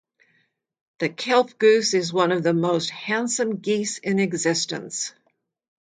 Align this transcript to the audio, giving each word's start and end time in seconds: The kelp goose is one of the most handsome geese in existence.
The 0.97 1.09
kelp 1.09 1.59
goose 1.59 1.93
is 1.93 2.11
one 2.11 2.31
of 2.31 2.41
the 2.41 2.55
most 2.55 2.89
handsome 2.89 3.57
geese 3.57 3.99
in 3.99 4.17
existence. 4.17 5.13